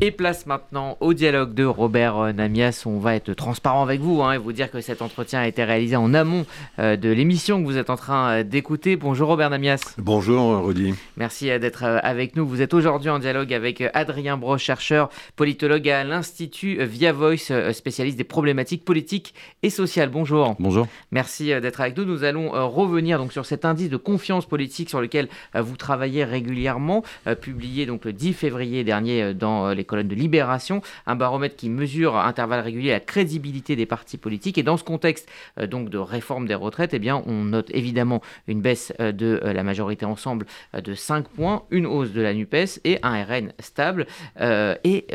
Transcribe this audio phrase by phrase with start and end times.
[0.00, 2.84] Et place maintenant au dialogue de Robert euh, Namias.
[2.86, 5.64] On va être transparent avec vous hein, et vous dire que cet entretien a été
[5.64, 6.46] réalisé en amont
[6.78, 8.94] euh, de l'émission que vous êtes en train euh, d'écouter.
[8.94, 9.96] Bonjour Robert Namias.
[9.98, 10.94] Bonjour Rudy.
[11.16, 12.46] Merci d'être avec nous.
[12.46, 18.18] Vous êtes aujourd'hui en dialogue avec Adrien Broche, chercheur, politologue à l'Institut Via Voice, spécialiste
[18.18, 19.34] des problématiques politiques
[19.64, 20.10] et sociales.
[20.10, 20.54] Bonjour.
[20.60, 20.86] Bonjour.
[21.10, 22.04] Merci d'être avec nous.
[22.04, 27.02] Nous allons revenir donc sur cet indice de confiance politique sur lequel vous travaillez régulièrement,
[27.40, 32.14] publié donc le 10 février dernier dans les colonnes de Libération, un baromètre qui mesure
[32.14, 34.58] à intervalles réguliers la crédibilité des partis politiques.
[34.58, 35.28] Et dans ce contexte
[35.58, 39.40] euh, donc de réforme des retraites, eh bien, on note évidemment une baisse euh, de
[39.42, 43.52] euh, la majorité ensemble de 5 points, une hausse de la NUPES et un RN
[43.58, 44.06] stable.
[44.38, 45.06] et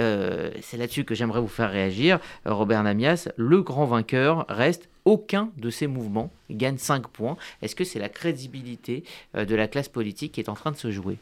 [0.62, 2.20] c'est là-dessus que j'aimerais vous faire réagir.
[2.46, 7.38] Robert Namias, le grand vainqueur reste aucun de ces mouvements gagne 5 points.
[7.62, 9.04] Est-ce que c'est la crédibilité
[9.35, 11.18] de la classe politique qui est en train de se jouer?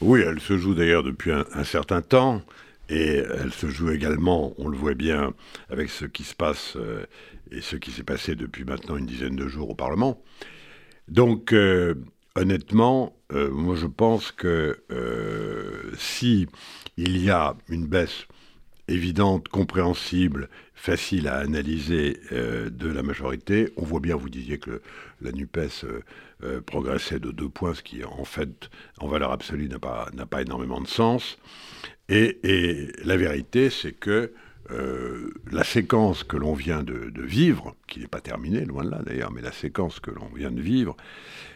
[0.00, 2.42] Oui, elle se joue d'ailleurs depuis un certain temps.
[2.90, 5.32] Et elle se joue également, on le voit bien,
[5.70, 7.06] avec ce qui se passe euh,
[7.52, 10.20] et ce qui s'est passé depuis maintenant une dizaine de jours au Parlement.
[11.06, 11.94] Donc, euh,
[12.34, 14.82] honnêtement, euh, moi je pense que
[15.96, 16.48] si
[16.96, 18.26] il y a une baisse
[18.88, 23.70] évidente, compréhensible, facile à analyser de la majorité.
[23.76, 24.82] On voit bien, vous disiez que
[25.20, 25.84] la NUPES
[26.66, 30.80] progressait de deux points, ce qui en fait, en valeur absolue, n'a pas, pas énormément
[30.80, 31.38] de sens.
[32.10, 34.32] Et, la vérité, c'est que
[34.72, 39.00] euh, la séquence que l'on vient de, vivre, qui n'est pas terminée, loin de là
[39.04, 40.96] d'ailleurs, mais la séquence que l'on vient de vivre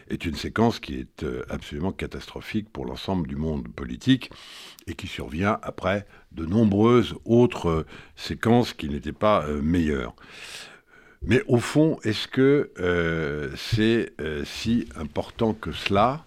[0.09, 4.31] est une séquence qui est euh, absolument catastrophique pour l'ensemble du monde politique
[4.87, 10.15] et qui survient après de nombreuses autres séquences qui n'étaient pas euh, meilleures.
[11.21, 12.71] Mais au fond, est-ce que
[13.57, 14.13] c'est
[14.45, 16.23] si important que cela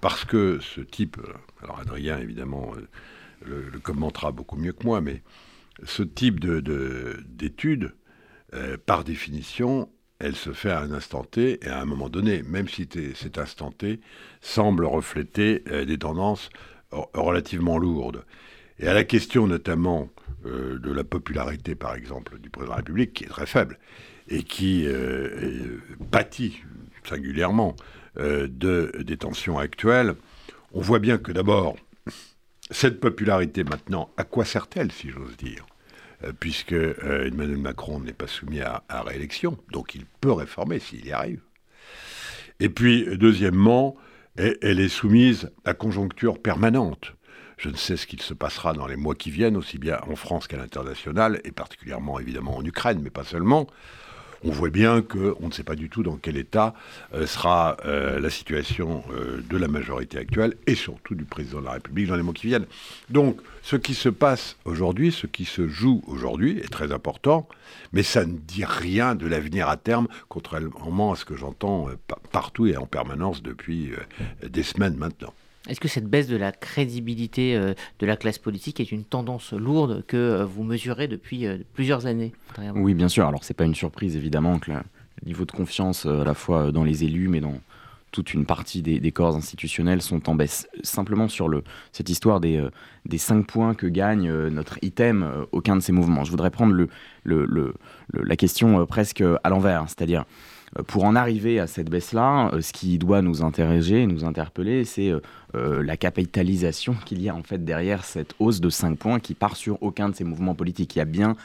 [0.00, 1.18] Parce que ce type
[1.66, 5.22] alors Adrien, évidemment, euh, le, commentera beaucoup mieux que moi, mais
[5.84, 7.94] ce type d'étude, de,
[8.54, 12.42] euh, par définition, elle se fait à un instant T et à un moment donné,
[12.44, 14.00] même si cet instant T
[14.40, 16.50] semble refléter euh, des tendances
[17.14, 18.24] relativement lourdes.
[18.78, 20.08] Et à la question notamment
[20.44, 23.80] de la popularité, par exemple, du président de la République, qui est très faible,
[24.28, 24.86] et qui
[26.12, 26.62] pâtit
[27.02, 27.74] singulièrement
[28.16, 30.14] de, des tensions actuelles,
[30.72, 31.76] on voit bien que d'abord,
[32.70, 35.66] cette popularité maintenant, à quoi sert-elle, si j'ose dire
[36.24, 41.06] euh, puisque euh, Emmanuel Macron n'est pas soumis à, réélection, donc il peut réformer s'il
[41.06, 41.40] y arrive.
[42.58, 43.96] Et puis, deuxièmement,
[44.36, 47.14] elle est soumise à conjoncture permanente.
[47.58, 50.16] Je ne sais ce qu'il se passera dans les mois qui viennent, aussi bien en
[50.16, 53.66] France qu'à l'international, et particulièrement évidemment en Ukraine, mais pas seulement
[54.44, 56.74] on voit bien qu'on ne sait pas du tout dans quel état
[57.14, 61.66] euh, sera euh, la situation euh, de la majorité actuelle et surtout du président de
[61.66, 62.66] la République dans les mois qui viennent.
[63.10, 67.48] Donc, ce qui se passe aujourd'hui, ce qui se joue aujourd'hui est très important,
[67.92, 71.88] mais ça ne dit rien de l'avenir à terme, contrairement à ce que j'entends
[72.30, 73.92] partout et en permanence depuis
[74.46, 75.32] des semaines maintenant.
[75.68, 79.52] Est-ce que cette baisse de la crédibilité euh, de la classe politique est une tendance
[79.52, 82.32] lourde que euh, vous mesurez depuis euh, plusieurs années
[82.74, 83.26] Oui, bien sûr.
[83.26, 84.80] Alors, ce n'est pas une surprise, évidemment, que le
[85.24, 87.58] niveau de confiance, à la fois dans les élus, mais dans
[88.12, 90.68] toute une partie des, corps institutionnels sont en baisse.
[90.82, 91.50] Simplement sur
[91.92, 92.66] cette histoire des,
[93.04, 96.24] des cinq points que gagne notre item, aucun de ces mouvements.
[96.24, 96.86] Je voudrais prendre
[97.26, 102.72] la question presque à l'envers, c'est-à-dire euh, pour en arriver à cette baisse-là, euh, ce
[102.72, 107.64] qui doit nous intéresser, nous interpeller, c'est euh, la capitalisation qu'il y a en fait
[107.64, 110.96] derrière cette hausse de 5 points qui part sur aucun de ces mouvements politiques.
[110.96, 111.36] Il y a bien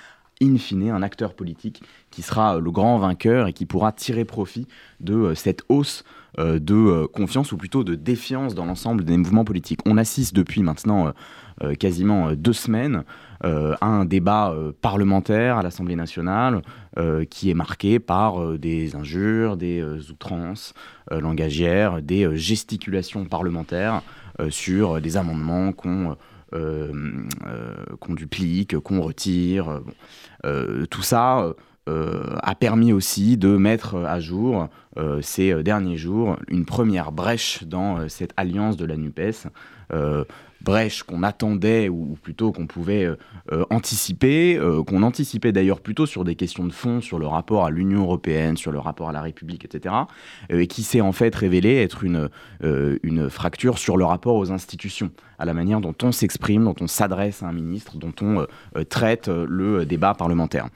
[0.42, 4.68] in fine un acteur politique qui sera le grand vainqueur et qui pourra tirer profit
[5.00, 6.04] de cette hausse
[6.38, 9.80] de confiance ou plutôt de défiance dans l'ensemble des mouvements politiques.
[9.86, 11.14] On assiste depuis maintenant
[11.80, 13.04] quasiment deux semaines
[13.44, 16.62] à un débat parlementaire à l'Assemblée nationale
[16.98, 20.74] euh, qui est marqué par euh, des injures, des euh, outrances
[21.10, 24.02] langagières, des gesticulations parlementaires
[24.50, 26.16] sur des amendements qu'on
[28.10, 29.82] duplique, qu'on retire.
[30.90, 31.54] tout ça
[32.42, 34.68] a permis aussi de mettre à jour
[35.22, 39.48] ces derniers jours une première brèche dans cette alliance de la NUPES
[40.62, 43.16] brèche qu'on attendait ou plutôt qu'on pouvait euh,
[43.52, 47.66] euh, anticiper, euh, qu'on anticipait d'ailleurs plutôt sur des questions de fond, sur le rapport
[47.66, 49.96] à l'Union européenne, sur le rapport à la République, etc.,
[50.50, 55.46] et qui s'est en fait révélé être une fracture sur le rapport aux institutions, à
[55.46, 58.46] la manière dont on s'exprime, dont on s'adresse à un ministre, dont on
[58.86, 60.68] traite le débat parlementaire.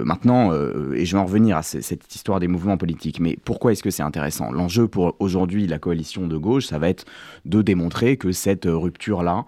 [0.00, 3.82] maintenant, et je vais en revenir à cette histoire des mouvements politiques, mais pourquoi est-ce
[3.82, 4.50] que c'est intéressant?
[4.50, 7.04] L'enjeu pour aujourd'hui la coalition de gauche, ça va être
[7.44, 9.46] de démontrer montrer que cette rupture-là,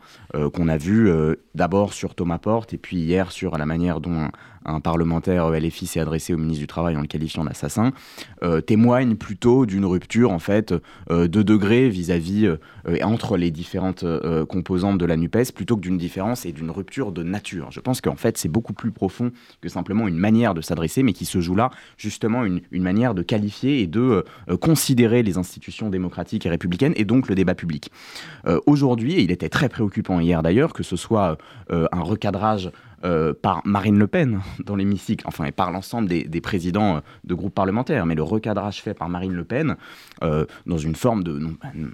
[0.54, 1.10] qu'on a vue
[1.54, 4.30] d'abord sur Thomas Porte et puis hier sur la manière dont
[4.64, 7.92] un parlementaire euh, LFI s'est adressé au ministre du Travail en le qualifiant d'assassin,
[8.42, 10.74] euh, témoigne plutôt d'une rupture en fait
[11.10, 12.48] euh, de degré vis-à-vis
[13.02, 14.04] entre les différentes
[14.48, 17.70] composantes de la Nupes, plutôt que d'une différence et d'une rupture de nature.
[17.70, 21.12] Je pense qu'en fait c'est beaucoup plus profond que simplement une manière de s'adresser, mais
[21.12, 24.24] qui se joue là justement une, une manière de qualifier et de
[24.60, 27.90] considérer les institutions démocratiques et républicaines et donc le débat public.
[28.66, 31.38] Aujourd'hui, et il était très préoccupant hier d'ailleurs, que ce soit
[31.70, 32.70] un recadrage
[33.02, 37.32] euh, par Marine Le Pen dans l'hémicycle, enfin, et par l'ensemble des, présidents euh, de
[37.32, 39.76] groupes parlementaires, mais le recadrage fait par Marine Le Pen,
[40.22, 41.40] euh, dans une forme de,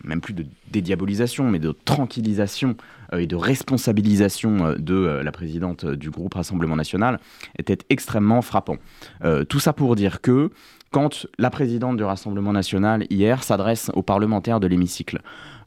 [0.03, 2.77] même plus de dédiabolisation, mais de tranquillisation
[3.17, 7.21] et de responsabilisation de la présidente du groupe Rassemblement National,
[7.57, 8.79] était extrêmement frappant.
[9.49, 10.51] tout ça pour dire que
[10.91, 15.21] quand la présidente du Rassemblement national hier s'adresse aux parlementaires de l'hémicycle,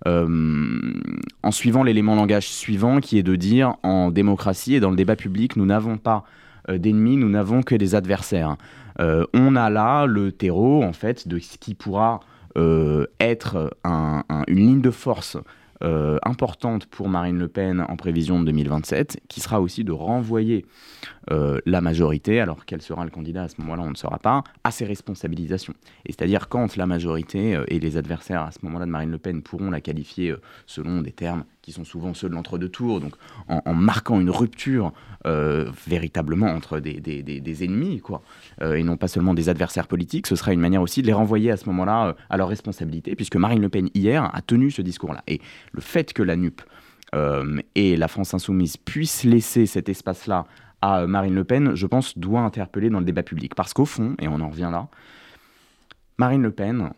[0.06, 5.16] en suivant l'élément langage suivant qui est de dire en démocratie et dans le débat
[5.16, 6.24] public, nous n'avons pas
[6.70, 8.58] euh, d'ennemis, nous n'avons que des adversaires.
[9.00, 12.20] Euh, on a là le terreau en fait de ce qui pourra
[13.22, 15.38] être une ligne de force
[15.82, 20.66] importante pour Marine Le Pen en prévision de 2027, qui sera aussi de renvoyer
[21.32, 24.44] euh, la majorité, alors quel sera le candidat à ce moment-là, on ne saura pas,
[24.64, 25.74] à ses responsabilisations.
[26.06, 29.44] C'est-à-dire quand la majorité euh, et les adversaires à ce moment-là de Marine Le Pen
[29.44, 33.14] pourront la qualifier euh, selon des termes qui sont souvent ceux de l'entre-deux tours, donc
[33.48, 34.92] en, marquant une rupture
[35.24, 38.24] véritablement entre des, ennemis, quoi,
[38.62, 41.52] et non pas seulement des adversaires politiques, ce sera une manière aussi de les renvoyer
[41.52, 45.24] à ce moment-là à leur responsabilité, puisque Marine Le Pen hier a tenu ce discours-là.
[45.28, 46.62] Et le fait que la NUP
[47.76, 50.48] et la France insoumise puissent laisser cet espace-là
[50.82, 53.54] à Marine Le Pen, je pense, doit interpeller dans le débat public.
[53.54, 54.88] Parce qu'au fond, et on en revient là,
[56.18, 56.92] Marine Le Pen,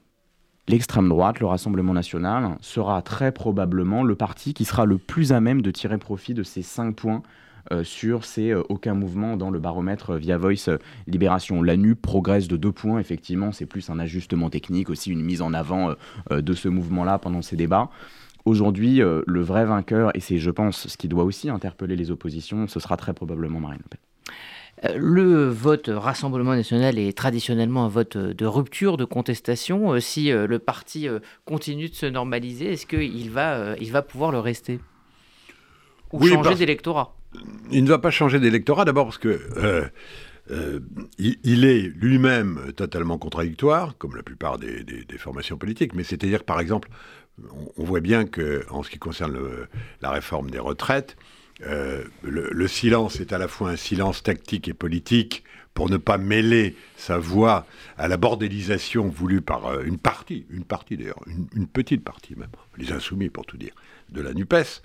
[0.68, 5.40] l'extrême droite, le Rassemblement national, sera très probablement le parti qui sera le plus à
[5.40, 7.24] même de tirer profit de ces cinq points
[7.72, 11.62] euh, sur ces euh, aucun mouvement dans le baromètre via Voice euh, Libération.
[11.62, 15.42] La NU progresse de deux points, effectivement, c'est plus un ajustement technique, aussi une mise
[15.42, 15.94] en avant
[16.32, 17.90] de ce mouvement-là pendant ces débats.
[18.46, 22.10] Aujourd'hui, euh, le vrai vainqueur, et c'est, je pense, ce qui doit aussi interpeller les
[22.10, 24.00] oppositions, ce sera très probablement Marine Le Pen.
[24.86, 29.94] Euh, le vote Rassemblement national est traditionnellement un vote de rupture, de contestation.
[29.94, 31.08] Euh, si le parti
[31.46, 34.80] continue de se normaliser, est-ce qu'il va, il va pouvoir le rester?
[36.12, 37.16] Ou changer d'électorat?
[37.72, 39.90] Il ne va pas changer d'électorat d'abord parce que
[41.18, 45.94] il, est lui-même totalement contradictoire, comme la plupart des, des formations politiques.
[45.94, 46.90] Mais c'est-à-dire, par exemple,
[47.78, 49.38] on, voit bien que, en ce qui concerne
[50.02, 51.16] la réforme des retraites,
[51.66, 55.44] euh, le, silence est à la fois un silence tactique et politique
[55.74, 57.66] pour ne pas mêler sa voix
[57.98, 62.50] à la bordélisation voulue par euh, une partie, une partie d'ailleurs, une, petite partie même,
[62.78, 63.74] les insoumis pour tout dire,
[64.10, 64.82] de la Nupes.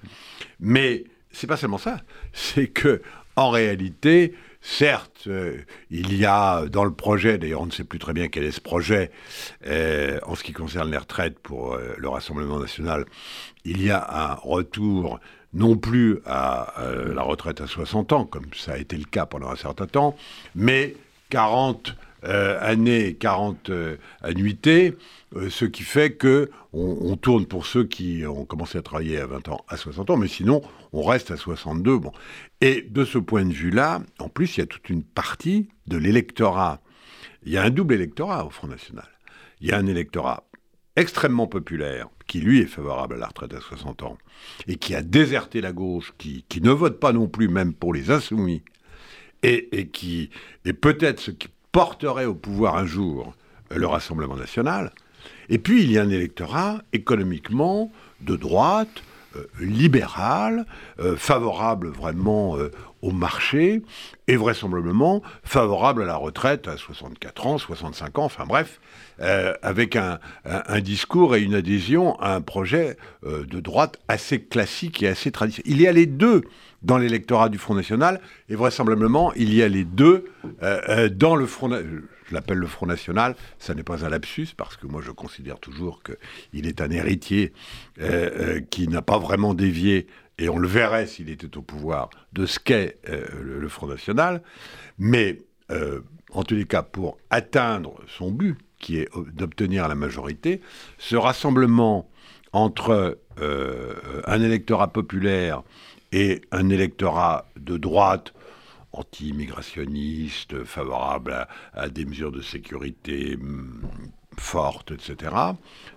[0.61, 2.03] Mais c'est pas seulement ça,
[2.33, 3.03] c'est que
[3.37, 4.35] en réalité,
[4.69, 5.59] Certes, euh,
[5.91, 8.51] il y a dans le projet, d'ailleurs on ne sait plus très bien quel est
[8.51, 9.13] ce projet
[9.65, 13.05] en ce qui concerne les retraites pour le Rassemblement national,
[13.65, 15.21] il y a un retour
[15.57, 16.75] non plus à
[17.15, 20.17] la retraite à 60 ans, comme ça a été le cas pendant un certain temps,
[20.55, 20.95] mais
[21.31, 23.71] 40 années, 40
[24.23, 24.97] annuités,
[25.49, 29.49] ce qui fait que on, tourne pour ceux qui ont commencé à travailler à 20
[29.49, 30.63] ans à 60 ans, mais sinon
[30.93, 31.99] on reste à 62.
[31.99, 32.13] Bon.
[32.61, 35.97] Et de ce point de vue-là, en plus, il y a toute une partie de
[35.97, 36.81] l'électorat.
[37.45, 39.09] Il y a un double électorat au Front National.
[39.61, 40.45] Il y a un électorat
[40.97, 44.19] extrêmement populaire, qui lui est favorable à la retraite à 60 ans,
[44.67, 48.11] et qui a déserté la gauche, qui, ne vote pas non plus même pour les
[48.11, 48.63] insoumis,
[49.43, 50.31] et, qui
[50.65, 53.35] est peut-être ce qui porterait au pouvoir un jour
[53.71, 54.93] le Rassemblement national.
[55.49, 59.03] Et puis il y a un électorat économiquement de droite,
[59.61, 60.67] libéral,
[60.99, 62.71] euh, favorable vraiment euh,
[63.03, 63.83] au marché,
[64.29, 68.81] et vraisemblablement favorable à la retraite à 64 ans, 65 ans, enfin bref,
[69.63, 70.19] avec un,
[70.81, 75.73] discours et une adhésion à un projet de droite assez classique et assez traditionnel.
[75.73, 76.43] Il y a les deux
[76.83, 80.25] dans l'électorat du Front National, et vraisemblablement il y a les deux
[81.13, 84.77] dans le Front National je l'appelle le Front National, ça n'est pas un lapsus, parce
[84.77, 87.53] que moi je considère toujours qu'il est un héritier
[88.01, 90.07] euh, euh, qui n'a pas vraiment dévié,
[90.39, 94.43] et on le verrait s'il était au pouvoir, de ce qu'est euh, le, Front National.
[94.99, 95.39] Mais
[96.33, 100.61] en tous les cas, pour atteindre son but, qui est d'obtenir la majorité,
[100.99, 102.09] ce rassemblement
[102.53, 105.63] entre un électorat populaire
[106.13, 108.33] et un électorat de droite
[108.97, 113.83] anti-immigrationniste, favorable à, des mesures de sécurité, mm,
[114.39, 115.35] forte, etc.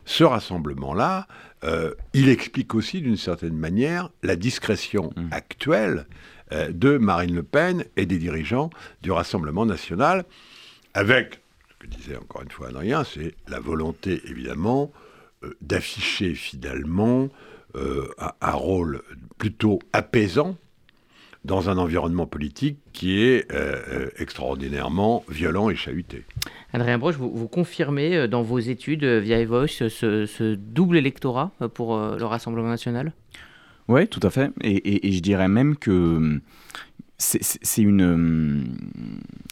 [0.06, 1.28] Ce rassemblement-là,
[2.14, 5.28] il explique aussi d'une certaine manière la discrétion mmh.
[5.32, 6.06] actuelle
[6.70, 8.70] de Marine Le Pen et des dirigeants
[9.02, 10.24] du Rassemblement national,
[10.94, 14.90] avec, ce que disait encore une fois Adrien, c'est la volonté évidemment
[15.60, 17.28] d'afficher finalement
[17.76, 19.04] un rôle
[19.38, 20.58] plutôt apaisant
[21.46, 26.26] dans un environnement politique qui est euh, euh, extraordinairement violent et chahuté.
[26.74, 32.24] Adrien Broche, vous, confirmez euh, dans vos études via Evox ce, double électorat pour le
[32.26, 33.14] Rassemblement national?
[33.88, 34.52] Oui, tout à fait.
[34.62, 36.42] Et, je dirais même que
[37.18, 38.78] c'est une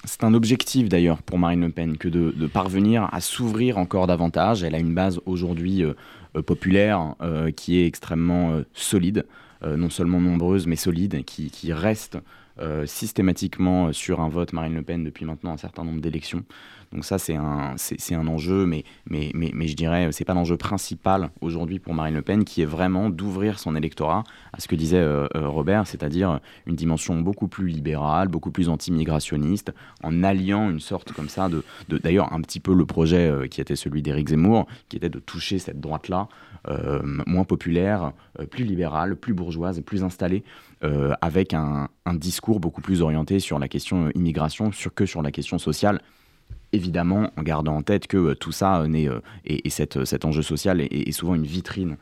[0.05, 4.63] c'est un objectif d'ailleurs pour Marine Le Pen que de, parvenir à s'ouvrir encore davantage.
[4.63, 5.83] Elle a une base aujourd'hui
[6.45, 7.15] populaire
[7.55, 9.25] qui est extrêmement solide.
[9.63, 12.19] Euh, non seulement nombreuses mais solides, qui, restent
[12.59, 16.43] euh, systématiquement sur un vote Marine Le Pen depuis maintenant un certain nombre d'élections.
[16.93, 20.55] Donc ça, c'est un, c'est, un enjeu, mais, mais, mais, mais je dirais, pas l'enjeu
[20.55, 24.23] principal aujourd'hui pour Marine Le Pen, qui est vraiment d'ouvrir son électorat
[24.53, 29.73] à ce que disait euh, Robert, c'est-à-dire une dimension beaucoup plus libérale, beaucoup plus anti-migrationniste,
[30.01, 31.63] en alliant une sorte comme ça de,
[31.97, 35.59] d'ailleurs un petit peu le projet qui était celui d'Éric Zemmour, qui était de toucher
[35.59, 36.29] cette droite-là
[37.25, 40.43] moins populaire, euh, plus libérale, plus bourgeoise, plus installée,
[40.83, 45.57] euh, avec un, discours beaucoup plus orienté sur la question immigration que sur la question
[45.57, 46.01] sociale
[46.73, 50.41] évidemment en gardant en tête que euh, tout ça euh, est, euh, et, cet enjeu
[50.41, 51.97] social est, souvent une vitrine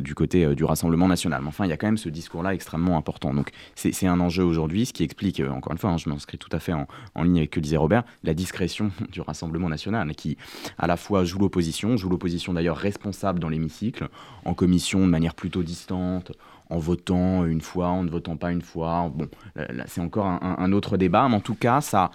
[0.00, 1.40] du côté du Rassemblement national.
[1.40, 3.32] Mais enfin, il y a quand même ce discours-là extrêmement important.
[3.32, 6.48] Donc c'est un enjeu aujourd'hui, ce qui explique, encore une fois, hein, je m'inscris tout
[6.50, 10.12] à fait en, en, ligne avec ce que disait Robert, la discrétion du Rassemblement national,
[10.16, 10.36] qui
[10.78, 14.08] à la fois joue l'opposition, joue l'opposition d'ailleurs responsable dans l'hémicycle,
[14.44, 16.32] en commission de manière plutôt distante,
[16.70, 19.10] en votant une fois, en ne votant pas une fois.
[19.14, 22.10] Bon, là, c'est encore un, autre débat, mais en tout cas, ça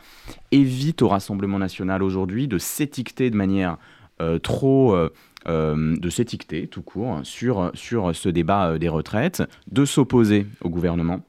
[0.51, 3.77] évite au Rassemblement national aujourd'hui de s'étiqueter de manière
[4.22, 4.93] euh, trop...
[4.93, 5.12] Euh,
[5.48, 9.41] euh, de s'étiqueter tout court sur, sur ce débat des retraites,
[9.72, 11.25] de s'opposer au gouvernement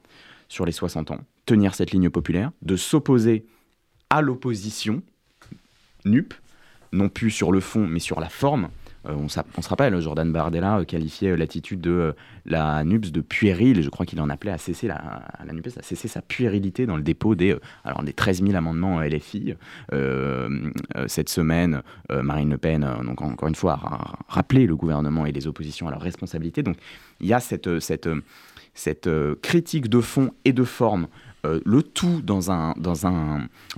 [0.49, 3.47] sur les 60 ans, tenir cette ligne populaire, de s'opposer
[4.11, 5.01] à l'opposition,
[6.05, 6.35] NUP,
[6.91, 8.69] non plus sur le fond, mais sur la forme,
[9.07, 13.79] euh, on, se rappelle, Jordan Bardella euh, qualifiait euh, l'attitude de la NUPS de puérile,
[13.79, 17.03] et je crois qu'il en appelait à cesser, la, à cesser sa puérilité dans le
[17.03, 19.55] dépôt des, alors des 13 000 amendements LFI.
[21.07, 25.47] cette semaine, Marine Le Pen, donc encore une fois, a rappelé le gouvernement et les
[25.47, 26.63] oppositions à leur responsabilité.
[26.63, 26.77] Donc
[27.19, 27.69] il y a cette,
[29.41, 31.07] critique de fond et de forme,
[31.43, 32.51] le tout dans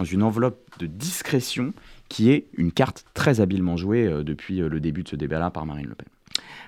[0.04, 1.74] une enveloppe de discrétion
[2.10, 5.50] qui est une carte très habilement jouée euh, depuis euh, le début de ce débat-là
[5.50, 6.08] par Marine Le Pen.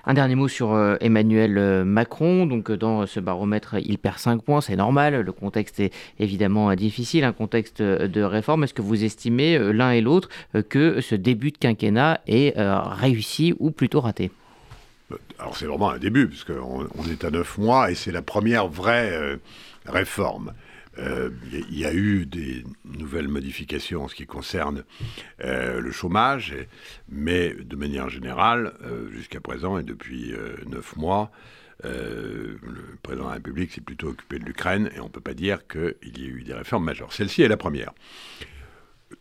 [0.06, 2.46] Un dernier mot sur euh, Emmanuel Macron.
[2.46, 5.20] Donc, dans ce baromètre, il perd 5 points, c'est normal.
[5.20, 8.64] Le contexte est évidemment difficile, un contexte de réforme.
[8.64, 10.30] Est-ce que vous estimez l'un et l'autre
[10.70, 14.30] que ce début de quinquennat est réussi ou plutôt raté?
[15.38, 18.68] Alors c'est vraiment un début, puisqu'on on est à 9 mois et c'est la première
[18.68, 19.38] vraie
[19.84, 20.52] réforme.
[20.98, 24.84] Euh, il y a eu des nouvelles modifications en ce qui concerne
[25.44, 26.54] euh, le chômage,
[27.08, 30.34] mais de manière générale, euh, jusqu'à présent et depuis
[30.66, 31.30] neuf mois,
[31.84, 32.58] le
[33.02, 35.66] président de la République s'est plutôt occupé de l'Ukraine et on ne peut pas dire
[35.68, 37.12] qu'il y ait eu des réformes majeures.
[37.12, 37.92] Celle-ci est la première.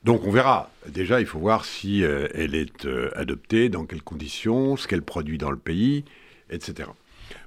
[0.03, 0.71] Donc on verra.
[0.87, 5.51] Déjà, il faut voir si elle est adoptée, dans quelles conditions, ce qu'elle produit dans
[5.51, 6.03] le pays,
[6.49, 6.89] etc.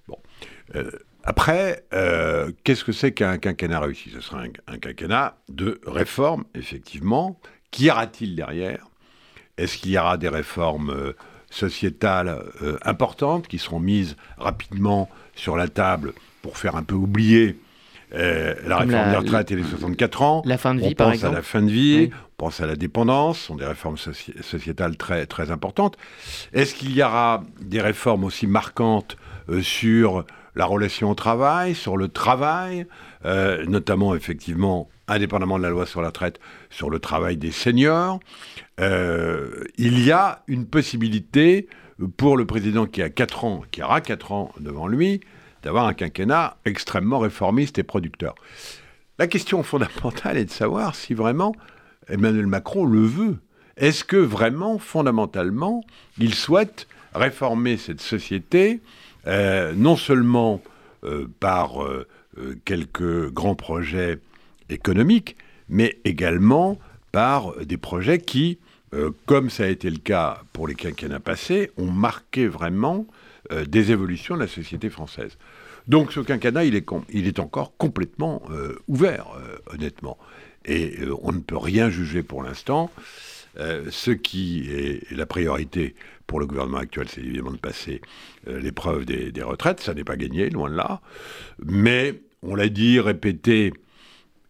[0.06, 0.18] Bon.
[1.24, 4.10] Après, euh, qu'est-ce que c'est qu'un quinquennat réussi?
[4.10, 7.38] Ce sera un, quinquennat de réformes, effectivement.
[7.70, 8.86] Qu'y aura-t-il derrière?
[9.58, 11.12] Est-ce qu'il y aura des réformes euh,
[11.50, 17.58] sociétales euh, importantes qui seront mises rapidement sur la table pour faire un peu oublier
[18.12, 20.42] la réforme des retraites et les 64 ans?
[20.44, 22.74] La fin de vie, on pense à la fin de vie, on pense à la
[22.74, 25.96] dépendance, ce sont des réformes sociétales très, très importantes.
[26.52, 29.16] Est-ce qu'il y aura des réformes aussi marquantes
[29.62, 30.24] sur
[30.60, 32.86] la relation au travail, sur le travail,
[33.24, 36.38] euh, notamment effectivement, indépendamment de la loi sur la traite,
[36.68, 38.20] sur le travail des seniors.
[38.78, 41.66] Euh, il y a une possibilité
[42.18, 45.22] pour le président qui a 4 ans, qui aura 4 ans devant lui,
[45.62, 48.34] d'avoir un quinquennat extrêmement réformiste et producteur.
[49.18, 51.54] La question fondamentale est de savoir si vraiment
[52.06, 53.38] Emmanuel Macron le veut.
[53.78, 55.82] Est-ce que vraiment, fondamentalement,
[56.18, 58.82] il souhaite réformer cette société
[59.26, 60.62] euh, non seulement
[61.04, 62.06] euh, par euh,
[62.64, 64.18] quelques grands projets
[64.68, 65.36] économiques,
[65.68, 66.78] mais également
[67.12, 68.58] par des projets qui,
[69.26, 73.06] comme ça a été le cas pour les quinquennats passés, ont marqué vraiment
[73.66, 75.36] des évolutions de la société française.
[75.88, 78.42] Donc ce quinquennat, il est, il est encore complètement
[78.86, 79.26] ouvert,
[79.72, 80.18] honnêtement.
[80.64, 82.90] Et on ne peut rien juger pour l'instant
[83.56, 85.94] ce qui est la priorité
[86.26, 88.00] pour le gouvernement actuel, c'est évidemment de passer
[88.46, 89.80] l'épreuve des, retraites.
[89.80, 91.00] Ça n'est pas gagné, loin de là.
[91.64, 93.72] Mais on l'a dit, répété,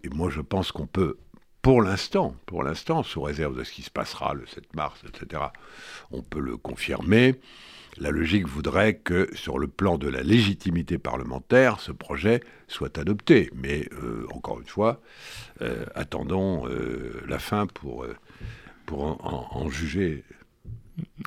[0.05, 1.17] et moi je pense qu'on peut
[1.63, 5.43] pour l'instant, pour l'instant, sous réserve de ce qui se passera le 7 mars, etc.,
[6.11, 7.35] on peut le confirmer.
[7.99, 13.51] La logique voudrait que, sur le plan de la légitimité parlementaire, ce projet soit adopté.
[13.55, 15.03] Mais, euh, encore une fois,
[15.61, 18.07] euh, attendons euh, la fin pour,
[18.91, 20.25] pour en juger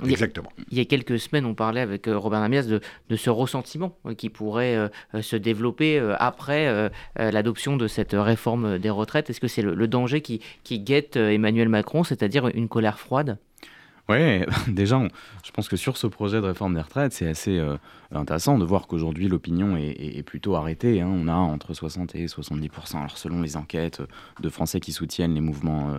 [0.06, 0.50] Exactement.
[0.70, 2.82] Il y, a, quelques semaines, on parlait avec euh, Robert Namias de,
[3.16, 9.30] ce ressentiment euh, qui pourrait euh, se développer après l'adoption de cette réforme des retraites.
[9.30, 10.42] Est-ce que c'est le, danger qui,
[10.80, 13.38] guette Emmanuel Macron, c'est-à-dire une colère froide?
[14.10, 15.02] Oui, déjà,
[15.44, 17.62] je pense que sur ce projet de réforme des retraites, c'est assez
[18.12, 21.02] intéressant de voir qu'aujourd'hui l'opinion est, plutôt arrêtée.
[21.02, 21.10] Hein.
[21.12, 24.02] On a entre 60 et 70% alors selon les enquêtes
[24.42, 25.94] de Français qui soutiennent les mouvements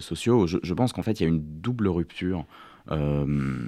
[0.00, 0.46] sociaux.
[0.46, 2.44] Je, pense qu'en fait, il y a une double rupture
[2.90, 3.66] euh,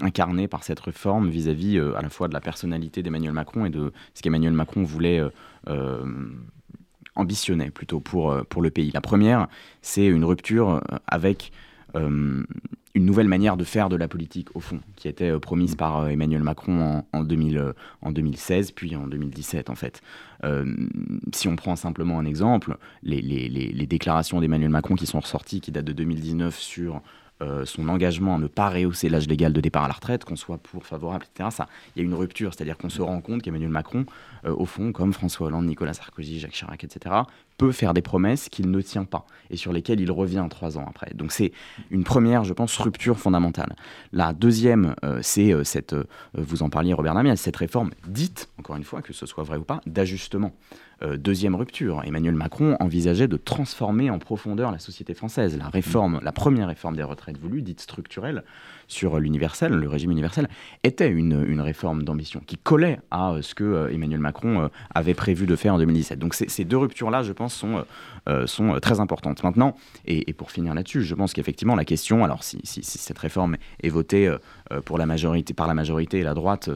[0.00, 3.70] incarné par cette réforme vis-à-vis euh, à la fois de la personnalité d'Emmanuel Macron et
[3.70, 5.22] de ce qu'Emmanuel Macron voulait
[5.68, 6.04] euh,
[7.14, 8.90] ambitionnait plutôt pour, pour le pays.
[8.92, 9.46] La première,
[9.80, 11.52] c'est une rupture avec
[11.94, 16.42] une nouvelle manière de faire de la politique, au fond, qui était promise par Emmanuel
[16.42, 20.00] Macron en, en, 2000, en 2016, puis en 2017, en fait.
[21.34, 25.84] si on prend simplement un exemple, les, déclarations d'Emmanuel Macron qui sont ressorties, qui datent
[25.84, 27.02] de 2019 sur
[27.42, 30.36] euh, son engagement à ne pas rehausser l'âge légal de départ à la retraite, qu'on
[30.36, 31.64] soit pour, favorable, etc.
[31.96, 34.06] Il y a une rupture, c'est-à-dire qu'on se rend compte qu'Emmanuel Macron,
[34.44, 37.14] euh, au fond, comme François Hollande, Nicolas Sarkozy, Jacques Chirac, etc.,
[37.58, 40.86] peut faire des promesses qu'il ne tient pas et sur lesquelles il revient trois ans
[40.88, 41.12] après.
[41.14, 41.52] Donc c'est
[41.90, 43.76] une première, je pense, rupture fondamentale.
[44.12, 45.94] La deuxième, euh, c'est cette,
[46.34, 49.58] vous en parliez Robert Namias, cette réforme dite, encore une fois, que ce soit vrai
[49.58, 50.52] ou pas, d'ajustement.
[51.02, 52.02] Euh, deuxième rupture.
[52.04, 55.58] Emmanuel Macron envisageait de transformer en profondeur la société française.
[55.58, 58.44] La réforme, la première réforme des retraites voulues, dite structurelle,
[58.86, 60.48] sur l'universel, le régime universel,
[60.84, 65.14] était une, une réforme d'ambition qui collait à euh, ce que euh, Emmanuel Macron avait
[65.14, 66.18] prévu de faire en 2017.
[66.18, 67.84] Donc ces deux ruptures-là, je pense, sont,
[68.46, 69.42] sont très importantes.
[69.42, 69.76] Maintenant,
[70.06, 73.88] et, pour finir là-dessus, je pense qu'effectivement la question, alors si, si, cette réforme est
[73.88, 74.34] votée
[74.84, 76.70] pour la majorité, par la majorité et la droite,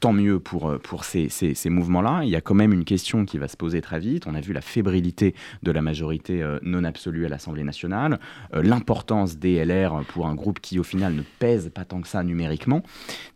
[0.00, 2.22] tant mieux pour, euh, pour ces, ces, mouvements-là.
[2.24, 4.26] Il y a quand même une question qui va se poser très vite.
[4.26, 8.18] On a vu la fébrilité de la majorité euh, non absolue à l'Assemblée nationale,
[8.54, 12.08] euh, l'importance des LR pour un groupe qui, au final, ne pèse pas tant que
[12.08, 12.82] ça numériquement.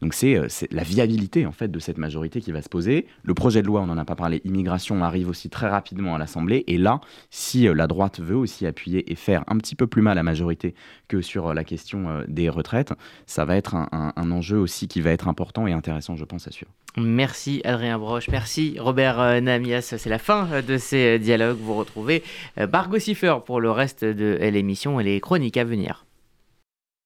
[0.00, 3.06] Donc c'est la viabilité, en fait, de cette majorité qui va se poser.
[3.22, 6.18] Le projet de loi, on n'en a pas parlé, immigration arrive aussi très rapidement à
[6.18, 6.64] l'Assemblée.
[6.66, 7.00] Et là,
[7.30, 10.22] si la droite veut aussi appuyer et faire un petit peu plus mal à la
[10.22, 10.74] majorité
[11.08, 12.92] que sur la question des retraites,
[13.26, 16.48] ça va être un, un enjeu aussi qui va être important et intéressant, je pense,
[16.48, 16.50] à
[16.96, 19.94] Merci Adrien Broche, merci Robert euh, Namias.
[19.98, 21.58] C'est la fin euh, de ces euh, dialogues.
[21.58, 22.22] Vous retrouvez
[22.56, 26.04] Bargo Cipher pour le reste de l'émission et les chroniques à venir.